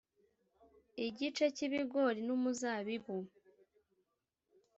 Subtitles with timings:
[1.07, 3.15] igice cy'ibigori n'umuzabibu,